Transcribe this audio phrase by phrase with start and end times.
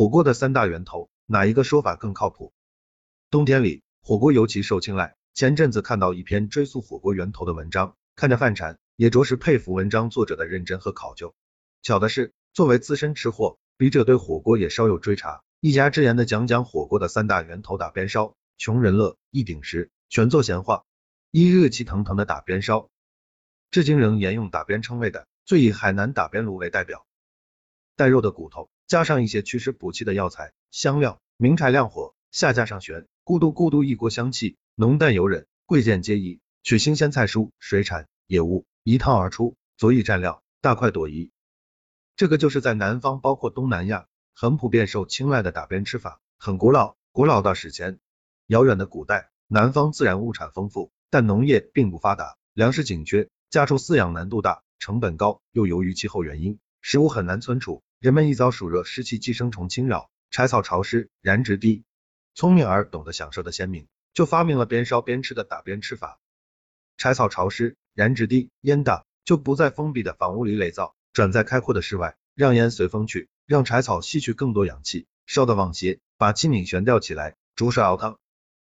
[0.00, 2.54] 火锅的三大源头，哪一个说法更靠谱？
[3.28, 5.14] 冬天里，火锅尤其受青睐。
[5.34, 11.34] 前阵子看到一篇追溯火锅源头的文章，看着犯馋，也着实佩服文章作者的认真和考究。
[11.82, 20.86] 巧的是，作为资深吃货，笔者对火锅也稍有追查，一家之言的讲讲火锅的三大源头：打边烧、穷人乐、一鼎食，全做闲话。
[21.30, 22.88] 一热气腾腾的打边烧，
[23.70, 27.04] 至今仍沿用打边称谓的，最以海南打边炉为代表，
[27.96, 28.70] 带肉的骨头。
[28.90, 36.40] 加上一些祛湿补气的药材、香料，明柴亮火，下架上旋，咕嘟咕嘟一锅香气，浓淡游人，贵贱皆宜。
[36.64, 41.30] 取新鲜菜蔬、水产、野物，一烫而出，佐以蘸料，大快朵颐。
[42.16, 48.00] 这个就是在南方，包括东南亚，很普遍受青睐的打边吃法，很古老，古老到史前。
[48.48, 57.82] 遥远的古代，南方自然物产丰富，但农业并不发达，粮食紧缺，家畜饲养难度大，成本高，又由于气候原因，食物很难存储。
[57.98, 61.84] 人们一遭暑热，湿气寄生虫侵扰，柴草潮湿，燃值低。
[62.34, 66.18] 聪明而懂得享受的先民，就发明了边烧边吃的打边吃法。
[66.96, 78.18] 柴草潮湿，燃值低，烟大，就不在封闭的房屋里垒灶，转在开阔的室外，让烟随风去，让柴草吸取更多氧气，烧得旺些，把器皿悬吊起来，煮水熬汤。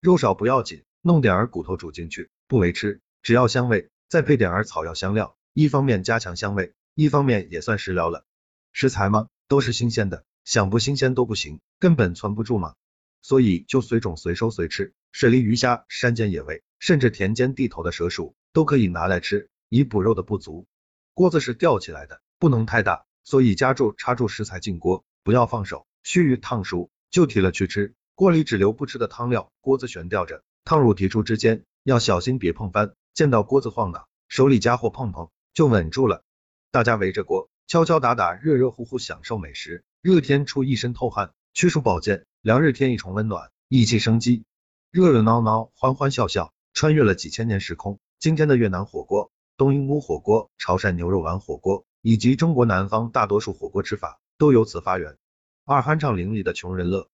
[0.00, 8.24] 肉少不要紧，弄点儿骨头煮进去，不为吃，只要香味，再配点儿草药香料，一方面加强香味，一方面也算食疗了。
[8.72, 9.28] 食材吗？
[9.48, 12.74] 都是新鲜的，想不新鲜都不行，根本存不住嘛。
[13.22, 20.66] 所以就随种随收随吃，水里鱼虾、山间野味，甚至田间地头的蛇鼠，都可以拿来吃，以补肉的不足。
[21.14, 27.94] 锅子是吊起来的，不能太大，所以夹住插住食材进锅，不要放手，须臾烫熟就提了去吃。
[28.14, 36.24] 锅里只留不吃的汤料，锅子悬吊着，烫入提出之间要小心别碰翻，见到锅子晃荡，手里家伙碰碰就稳住了。
[36.72, 37.50] 大家围着锅。
[37.66, 39.84] 敲敲打打，热热乎乎，享受美食。
[40.00, 44.44] 热天出一身透汗，驱暑保健；凉日添一重温暖，益气生机。
[44.90, 48.00] 热热闹闹，欢欢笑笑，穿越了几千年时空。
[48.18, 55.18] 今天的越南火锅、冬阴功火锅、潮汕牛肉丸火锅，以及中国南方大多数火锅吃法，都由此发源。
[55.66, 57.10] 二酣畅淋漓的穷人乐，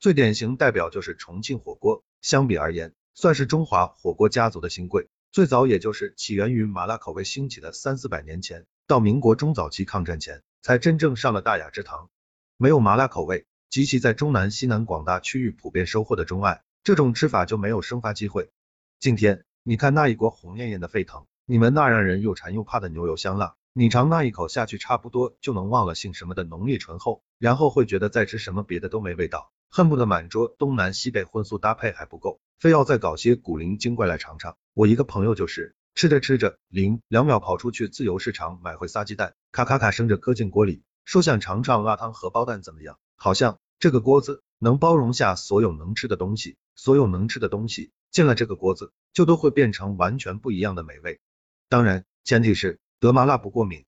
[0.00, 2.02] 最典型代表就是重庆火锅。
[2.20, 5.08] 相比而言，算是中华火锅家族的新贵。
[5.30, 8.66] 最早也就是起源于麻辣口味兴起的三四百年前。
[8.86, 12.10] 到民国中早期抗战前，才真正上了大雅之堂。
[12.56, 18.50] 没有麻辣口味，及其在中南西南广大区域普遍收获的钟爱，这种吃法就没有生发机会。
[18.98, 34.56] 今天，你看那一锅红艳艳的沸腾，你们那让人又馋又怕的牛油香辣，你尝那一口下去，差不多就能忘了姓什么的浓烈醇厚，然后会觉得再吃什么别的都没味道，恨不得满桌东南西北荤素搭配还不够，非要再搞些古灵精怪来尝尝。
[34.74, 35.76] 我一个朋友就是。
[35.94, 42.98] 吃着吃着，零两秒跑出去自由市场买回仨鸡蛋，咔咔咔生着搁进锅里，说想尝尝辣汤荷包蛋怎么样？
[43.16, 51.20] 好像这个锅子能包容下所有能吃的东西，所有能吃的东西进了这个锅子，就都会变成完全不一样的美味。
[51.68, 53.84] 当然，前提是得麻辣不过敏。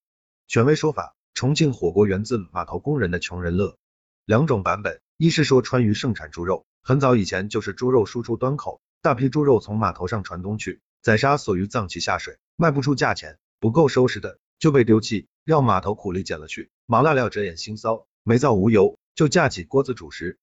[0.47, 3.77] 权威说法，重庆火锅源自码头工人的穷人乐。
[4.27, 10.81] 两种版本，一是说川渝盛产猪肉，很早以前就是猪肉输出端口，大批猪肉从码头上传东去。
[11.05, 16.71] 宰杀所余脏器下水，卖不出价钱，不够收拾的就被丢弃，让码头苦力捡了去。
[16.87, 20.39] 麻辣料遮眼腥臊，没灶无油，就架起锅子煮食。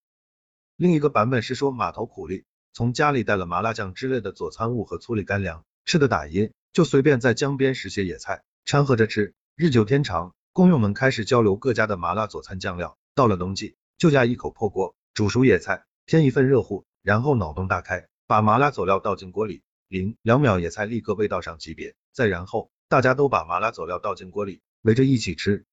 [0.75, 9.33] 另一个版本是说码头苦力从家里带了麻辣酱之类的佐餐物和粗粒干粮，吃的打噎，就随便在江边拾些野菜掺和着吃。
[9.55, 12.99] 日久天长，工友们开始交流各家的麻辣佐餐酱料。
[13.15, 19.63] 到了冬季，就架一口破锅，煮熟野菜，添一份热乎，然后脑洞大开，把麻辣佐料倒进锅里。
[19.91, 25.65] 零两秒野菜立刻味道上级别，再然后大家都把麻辣佐料倒进锅里，围着一起吃。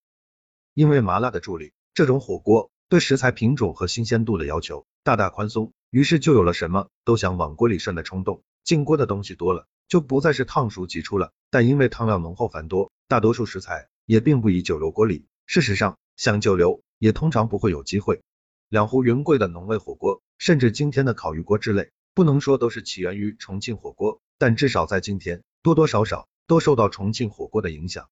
[0.74, 8.42] 因为麻辣的助力，这种火锅对食材品种和新鲜度的要求大大宽松，于是就有了什么都想往锅里涮的冲动。
[8.64, 11.32] 进锅的东西多了，就不再是烫熟即出了。
[11.48, 15.26] 但因为汤料浓厚繁多，大多数食材也并不宜久留锅里。
[15.46, 18.20] 事实上，想久留也通常不会有机会。
[18.68, 21.92] 两湖云贵的浓味火锅，甚至今天的烤鱼锅之类。
[22.18, 28.08] 不能说都是起源于重庆火锅，但至少在今天多多少少都受到重庆火锅的影响。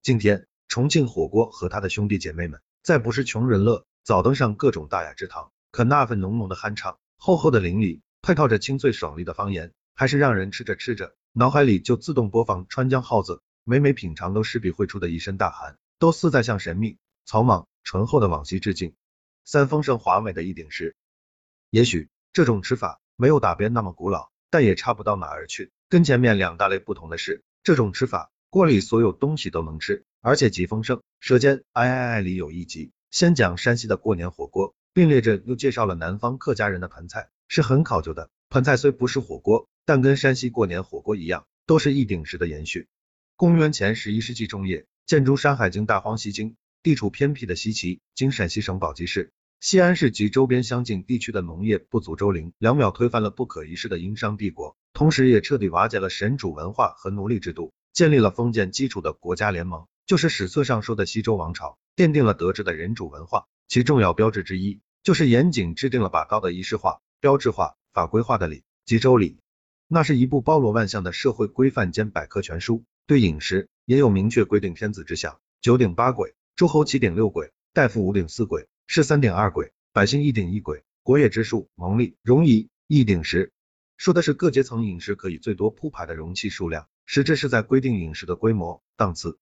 [0.00, 5.52] 今天重庆火锅和他的兄弟姐妹们，再不是穷人乐，早登上各种大雅之堂。
[5.72, 16.96] 可那份浓浓的酣畅，厚厚的淋漓，配套着清脆爽利的方言，还是让人吃着吃着，脑海里就自动播放川江号子，每每品尝都势必会出的一身大汗，都似在向神秘
[17.26, 18.94] 草莽醇厚的往昔致敬。
[19.44, 20.96] 三丰盛华美的一点是，
[21.68, 23.02] 也许这种吃法。
[23.20, 25.70] 没有打边那么古老，但也差不到哪儿去。
[25.90, 38.30] 跟前面两大类不同的是，这种吃法锅里所有东西都能吃，而且极丰盛，舌尖哎哎哎里有一集，先讲山西的过年火锅，并列着又介绍了南方客家人的盆菜，是很考究的。
[38.48, 42.88] 盆菜虽不是火锅，但跟山西过年火锅一样，都是一鼎食的延续。
[43.36, 49.30] 公元前十一世纪中叶，建筑《山海经》大荒西经，地处偏僻的西岐，今陕西省宝鸡市。
[49.62, 63.48] 西安市及周边乡近地区的农业不足，周陵两秒推翻了不可一世的殷商帝国，同时也彻底瓦解了神主文化和奴隶制度，建立了封建基础的国家联盟，就是史册上说的西周王朝，奠定了德治的人主文化。
[63.68, 69.36] 其重要标志之一，就是严谨制定了把高的仪式化、标志化、法规化的礼及周礼。
[69.88, 78.64] 那是一部包罗万象的社会规范兼百科全书，对饮食也有明确规定天子之相，九鼎八簋，诸侯七鼎六簋，大夫五鼎四簋。
[78.92, 83.52] 是三鼎二簋，百姓一鼎一簋，国也之数，蒙历，容仪，一鼎食，
[83.96, 89.38] 说的是各阶层饮食可以最多铺排的容器数量，实质是在规定饮食的规模档次。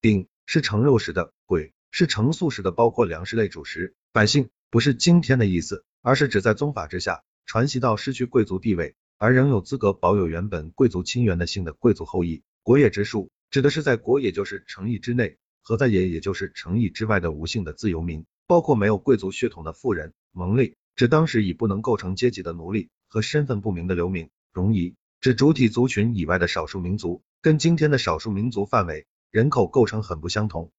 [0.00, 3.96] 鼎是盛肉食的，簋是盛素食的，包括粮食类主食。
[4.12, 12.44] 百姓不是今天的意思，而是指在宗法之下传袭到失去贵族地位而仍有资格保有原本贵族亲缘的姓的贵族后裔。
[12.62, 18.24] 国也之数指的是在国也就是城邑之内和在野也就是城邑之外的无姓的自由民。
[18.46, 30.70] 包括没有贵族血统的富人，蒙历指当时已不能构成阶级的奴隶和身份不明的流民，容夷指主体族群以外的少数民族，跟今天的少数民族范围人口构成很不相同。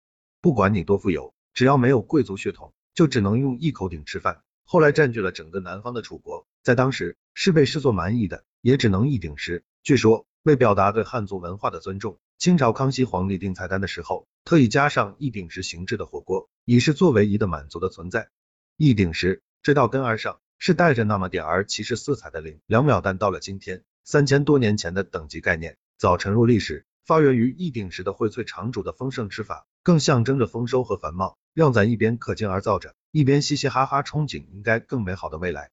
[0.42, 4.42] 不管你多富有，只要没有贵族血统，就只能用一口鼎吃饭。
[4.65, 9.63] 后来占据了整个南方的楚国，在当时是被视作蛮夷的，也只能一鼎食。
[9.83, 12.19] 据说为表达对汉族文化的尊重。
[12.38, 18.30] 清朝康熙皇帝定菜单的时候，特意加上一鼎食形制的火锅，以是作为一的满足的存在。
[18.77, 26.86] 一鼎食这道根儿上是带着那么点儿歧视色彩的灵两秒，但到了今天，三千多年前的等级概念早沉入历史。
[27.06, 35.69] 发源于一鼎食的荟萃长煮的丰盛吃法，更象征着丰收和繁茂，让咱一边可劲儿造着，一边嘻嘻哈哈憧憬应该更美好的未来。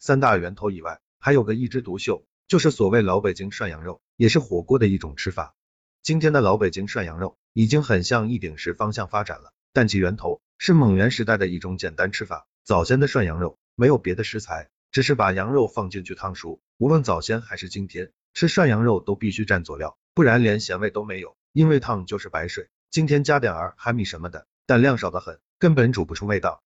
[0.00, 5.54] 三大源头以外，还有个一枝独秀，就是所谓老北京涮羊肉，也是火锅的一种吃法。
[6.02, 12.46] 今天的老北京涮羊肉已经很向一鼎食方向发展了，但其源头是蒙元时代的一种简单吃法。
[12.64, 16.60] 早先的涮羊肉没有别的食材，只是把羊肉放进去烫熟。
[16.78, 22.68] 无论早先还是今天，吃涮羊肉都必须蘸佐料，不然连咸味都没有，因为烫就是白水。
[22.90, 26.60] 今天加点儿哈密什么的，但量少得很，根本煮不出味道。